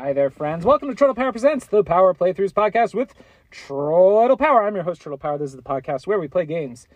[0.00, 0.64] Hi there, friends.
[0.64, 3.12] Welcome to Chortle Power Presents, the Power Playthroughs podcast with
[3.50, 4.62] Chortle Power.
[4.62, 5.36] I'm your host, Chortle Power.
[5.36, 6.88] This is the podcast where we play games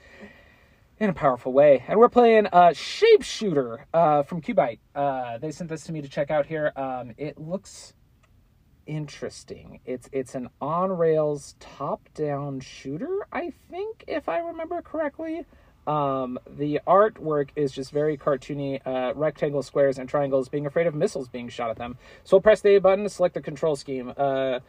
[0.99, 1.85] in a powerful way.
[1.87, 4.79] And we're playing uh, Shapeshooter uh, from Cubite.
[4.95, 6.73] Uh, they sent this to me to check out here.
[6.77, 7.93] Um, it looks
[8.87, 9.81] interesting.
[9.85, 15.45] It's it's an on rails top down shooter, I think, if I remember correctly.
[15.87, 20.95] Um, the artwork is just very cartoony, uh, rectangle squares and triangles being afraid of
[20.95, 21.99] missiles being shot at them.
[22.25, 24.13] So we'll press the A button to select the control scheme.
[24.17, 24.61] Uh,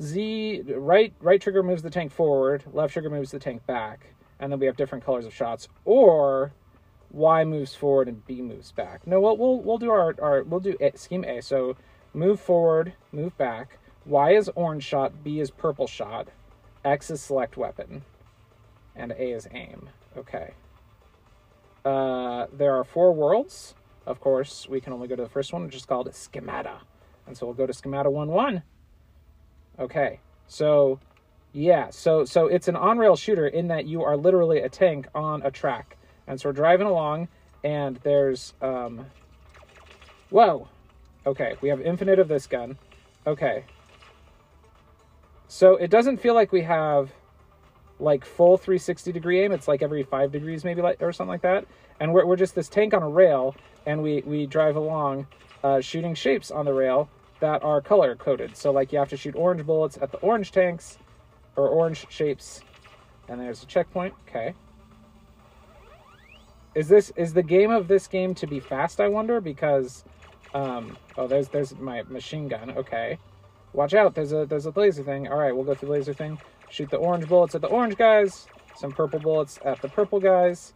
[0.00, 4.50] Z right right trigger moves the tank forward, left trigger moves the tank back, and
[4.50, 5.68] then we have different colors of shots.
[5.84, 6.52] Or
[7.12, 9.06] Y moves forward and B moves back.
[9.06, 11.40] No, we'll we'll, we'll do our, our we'll do scheme A.
[11.40, 11.76] So
[12.12, 13.78] move forward, move back.
[14.04, 16.28] Y is orange shot, B is purple shot,
[16.84, 18.02] X is select weapon,
[18.96, 19.90] and A is aim.
[20.16, 20.54] Okay.
[21.84, 23.74] Uh, there are four worlds.
[24.06, 26.80] Of course, we can only go to the first one, which is called Schemata.
[27.26, 28.62] And so we'll go to Schemata 1 1.
[29.78, 30.20] Okay.
[30.46, 31.00] So,
[31.52, 31.90] yeah.
[31.90, 35.42] So, so it's an on rail shooter in that you are literally a tank on
[35.42, 35.96] a track.
[36.26, 37.28] And so we're driving along,
[37.62, 38.54] and there's.
[38.60, 39.06] um
[40.30, 40.68] Whoa.
[41.26, 41.54] Okay.
[41.60, 42.76] We have infinite of this gun.
[43.26, 43.64] Okay.
[45.48, 47.10] So it doesn't feel like we have
[48.04, 49.50] like full 360 degree aim.
[49.50, 51.66] It's like every five degrees, maybe like or something like that.
[51.98, 55.26] And we're we're just this tank on a rail, and we we drive along,
[55.64, 57.08] uh, shooting shapes on the rail
[57.40, 58.56] that are color coded.
[58.56, 60.98] So like you have to shoot orange bullets at the orange tanks,
[61.56, 62.60] or orange shapes,
[63.28, 64.14] and there's a checkpoint.
[64.28, 64.54] Okay.
[66.74, 69.00] Is this is the game of this game to be fast?
[69.00, 70.04] I wonder because,
[70.54, 72.72] um, oh, there's there's my machine gun.
[72.76, 73.18] Okay,
[73.72, 74.14] watch out.
[74.14, 75.28] There's a there's a laser thing.
[75.28, 76.36] All right, we'll go through the laser thing.
[76.74, 78.48] Shoot the orange bullets at the orange guys.
[78.74, 80.72] Some purple bullets at the purple guys.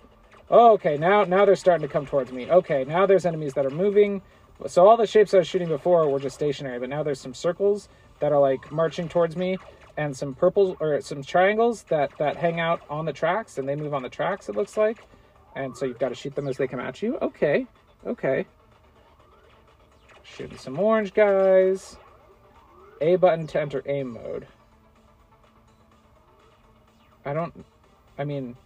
[0.49, 2.49] Oh, okay, now now they're starting to come towards me.
[2.49, 4.23] Okay, now there's enemies that are moving.
[4.69, 7.35] So all the shapes I was shooting before were just stationary, but now there's some
[7.35, 7.89] circles
[8.21, 9.59] that are like marching towards me,
[9.97, 13.75] and some purples or some triangles that that hang out on the tracks, and they
[13.75, 14.49] move on the tracks.
[14.49, 15.05] It looks like,
[15.57, 17.19] and so you've got to shoot them as they come at you.
[17.21, 17.67] Okay,
[18.07, 18.47] okay.
[20.23, 21.97] Shooting some orange guys.
[23.01, 24.47] A button to enter aim mode.
[27.29, 27.67] I don't.
[28.17, 28.57] I mean,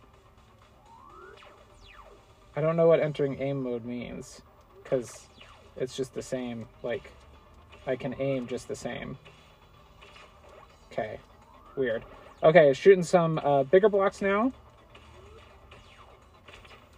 [2.54, 4.40] I don't know what entering aim mode means,
[4.80, 5.26] because
[5.76, 6.68] it's just the same.
[6.84, 7.10] Like,
[7.88, 9.18] I can aim just the same.
[10.92, 11.18] Okay,
[11.74, 12.04] weird.
[12.44, 14.52] Okay, shooting some uh, bigger blocks now.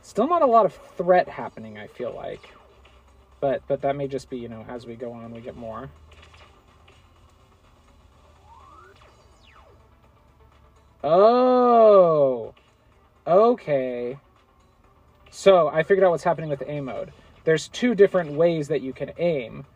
[0.03, 1.79] Still not a lot of threat happening.
[1.79, 2.51] I feel like,
[3.41, 5.89] but but that may just be you know as we go on we get more.
[11.07, 12.55] Oh,
[13.27, 14.17] okay.
[15.31, 17.13] So I figured out what's happening with aim mode.
[17.45, 19.67] There's two different ways that you can aim.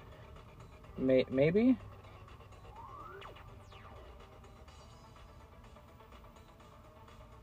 [0.96, 1.76] May- maybe?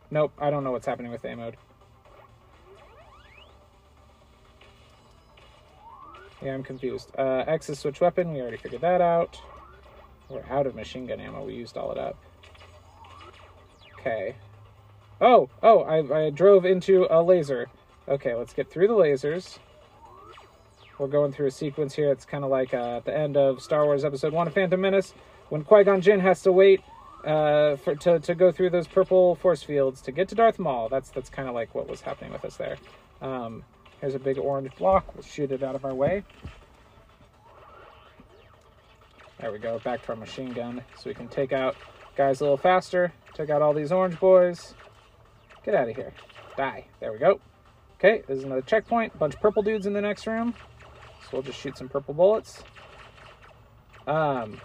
[0.09, 1.57] Nope, I don't know what's happening with aim mode.
[6.41, 7.11] Yeah, I'm confused.
[7.15, 8.33] Uh, X is switch weapon.
[8.33, 9.39] We already figured that out.
[10.27, 11.43] We're out of machine gun ammo.
[11.43, 12.17] We used all it up.
[14.05, 14.35] Okay.
[15.19, 17.67] Oh, oh, I, I drove into a laser.
[18.07, 19.57] Okay, let's get through the lasers.
[20.99, 22.11] We're going through a sequence here.
[22.11, 24.79] It's kind of like uh, at the end of Star Wars Episode 1 of Phantom
[24.79, 25.15] Menace
[25.49, 26.81] when Qui-Gon Jinn has to wait
[27.25, 30.87] uh, for to, to go through those purple force fields to get to Darth Maul.
[30.87, 32.77] That's that's kind of like what was happening with us there.
[33.21, 33.63] Um,
[34.01, 35.15] here's a big orange block.
[35.15, 36.23] We'll shoot it out of our way.
[39.39, 39.79] There we go.
[39.79, 41.75] Back to our machine gun so we can take out
[42.15, 43.11] guys a little faster.
[43.33, 44.73] Take out all these orange boys.
[45.63, 46.13] Get out of here.
[46.57, 46.85] Die.
[46.99, 47.39] There we go.
[47.99, 49.17] Okay, there's another checkpoint.
[49.17, 50.53] Bunch of purple dudes in the next room.
[51.23, 52.63] So we'll just shoot some purple bullets.
[54.07, 54.59] Um,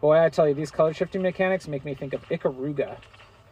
[0.00, 2.96] boy, I tell you, these color shifting mechanics make me think of Ikaruga,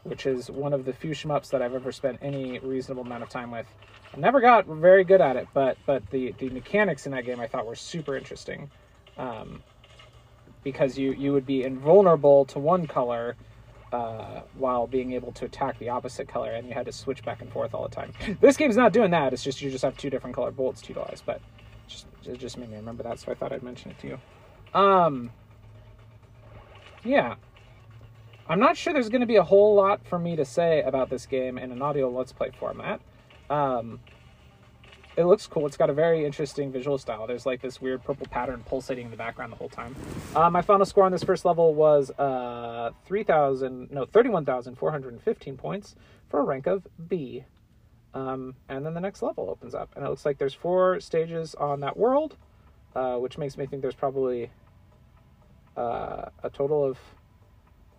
[0.04, 3.30] which is one of the few shmups that I've ever spent any reasonable amount of
[3.30, 3.66] time with.
[4.14, 7.40] I never got very good at it, but but the the mechanics in that game
[7.40, 8.70] I thought were super interesting,
[9.18, 9.62] um,
[10.64, 13.36] because you you would be invulnerable to one color.
[13.92, 17.40] Uh, while being able to attack the opposite color, and you had to switch back
[17.40, 18.12] and forth all the time.
[18.40, 19.32] This game's not doing that.
[19.32, 21.40] It's just you just have two different colored bullets to utilize, but
[21.86, 24.18] just it just made me remember that, so I thought I'd mention it to you.
[24.80, 25.30] Um,
[27.04, 27.36] yeah,
[28.48, 31.08] I'm not sure there's going to be a whole lot for me to say about
[31.08, 33.00] this game in an audio let's play format.
[33.48, 34.00] Um,
[35.16, 35.66] it looks cool.
[35.66, 37.26] It's got a very interesting visual style.
[37.26, 39.94] There's like this weird purple pattern pulsating in the background the whole time.
[40.34, 45.94] Uh, my final score on this first level was uh, 3,000, no, 31,415 points
[46.28, 47.44] for a rank of B.
[48.12, 51.54] Um, and then the next level opens up, and it looks like there's four stages
[51.56, 52.36] on that world,
[52.94, 54.50] uh, which makes me think there's probably
[55.76, 56.98] uh, a total of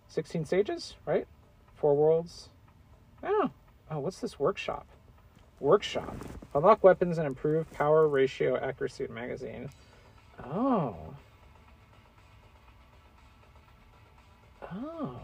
[0.08, 1.28] 16 stages, right?
[1.76, 2.50] Four worlds.
[3.24, 3.50] Oh,
[3.92, 4.88] oh, what's this workshop?
[5.60, 6.16] Workshop.
[6.54, 9.70] Unlock weapons and improve power, ratio, accuracy, magazine.
[10.44, 10.96] Oh.
[14.62, 15.20] Oh.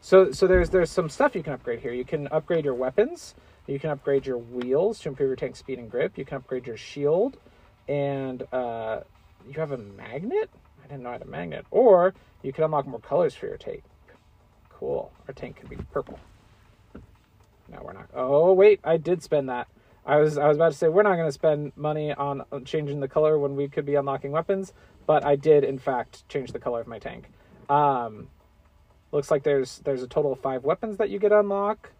[0.00, 1.92] So so there's there's some stuff you can upgrade here.
[1.92, 3.34] You can upgrade your weapons.
[3.66, 6.18] You can upgrade your wheels to improve your tank speed and grip.
[6.18, 7.36] You can upgrade your shield,
[7.88, 9.00] and uh,
[9.46, 10.50] you have a magnet.
[10.82, 11.64] I didn't know I had a magnet.
[11.70, 13.84] Or you can unlock more colors for your tank.
[14.68, 15.12] Cool.
[15.28, 16.18] Our tank could be purple.
[17.70, 18.08] No, we're not.
[18.14, 19.68] Oh wait, I did spend that.
[20.04, 23.00] I was I was about to say we're not going to spend money on changing
[23.00, 24.72] the color when we could be unlocking weapons,
[25.06, 27.30] but I did in fact change the color of my tank.
[27.68, 28.28] Um,
[29.12, 31.92] looks like there's there's a total of five weapons that you get unlock.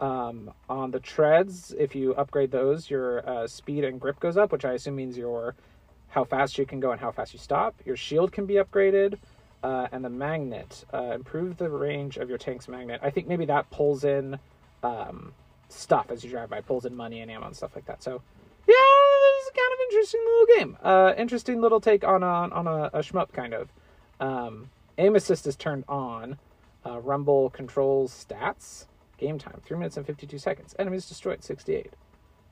[0.00, 4.50] Um, on the treads, if you upgrade those, your uh, speed and grip goes up,
[4.50, 5.54] which I assume means your
[6.08, 7.74] how fast you can go and how fast you stop.
[7.84, 9.18] Your shield can be upgraded,
[9.62, 13.00] uh, and the magnet uh, improve the range of your tank's magnet.
[13.02, 14.38] I think maybe that pulls in
[14.82, 15.32] um,
[15.68, 18.02] stuff as you drive by, pulls in money and ammo and stuff like that.
[18.02, 18.22] So
[18.66, 18.74] yeah,
[19.38, 20.78] it's kind of interesting little game.
[20.82, 23.72] Uh, interesting little take on a, on a, a shmup kind of.
[24.20, 26.38] Um, aim assist is turned on.
[26.84, 28.86] Uh, Rumble controls stats.
[29.18, 30.74] Game time, 3 minutes and 52 seconds.
[30.78, 31.92] Enemies destroyed, 68.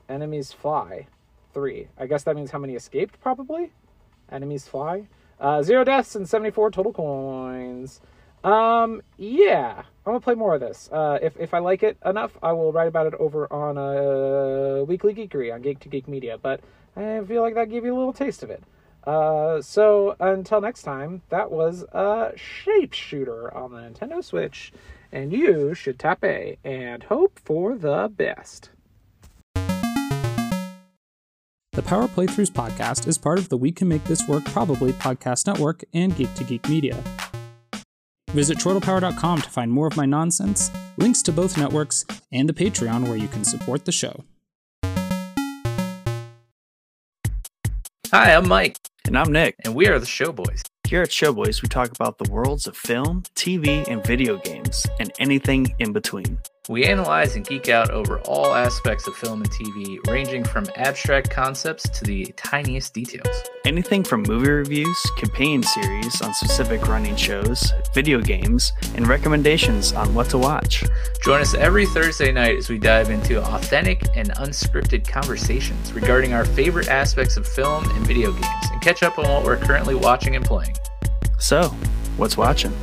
[0.07, 1.07] Enemies fly,
[1.53, 1.87] 3.
[1.97, 3.71] I guess that means how many escaped, probably?
[4.31, 5.07] Enemies fly.
[5.39, 8.01] Uh, zero deaths and 74 total coins.
[8.43, 10.89] Um, yeah, I'm gonna play more of this.
[10.91, 14.81] Uh, if, if I like it enough, I will write about it over on a
[14.81, 16.61] uh, Weekly Geekery on Geek to Geek Media, but
[16.95, 18.63] I feel like that gave you a little taste of it.
[19.05, 24.71] Uh, so until next time, that was a Shapeshooter on the Nintendo Switch,
[25.11, 28.69] and you should tap A and hope for the best.
[31.73, 35.47] The Power Playthroughs podcast is part of the We Can Make This Work Probably podcast
[35.47, 37.01] network and Geek to Geek Media.
[38.31, 43.03] Visit chortlepower.com to find more of my nonsense, links to both networks, and the Patreon
[43.07, 44.23] where you can support the show.
[48.11, 49.55] Hi, I'm Mike, And I'm Nick.
[49.63, 50.63] and we are the Showboys.
[50.87, 55.11] Here at Showboys, we talk about the worlds of film, TV, and video games, and
[55.19, 56.39] anything in between.
[56.69, 61.31] We analyze and geek out over all aspects of film and TV, ranging from abstract
[61.31, 63.41] concepts to the tiniest details.
[63.65, 70.13] Anything from movie reviews, companion series on specific running shows, video games, and recommendations on
[70.13, 70.83] what to watch.
[71.23, 76.45] Join us every Thursday night as we dive into authentic and unscripted conversations regarding our
[76.45, 80.35] favorite aspects of film and video games and catch up on what we're currently watching
[80.35, 80.75] and playing.
[81.39, 81.69] So,
[82.17, 82.73] what's watching?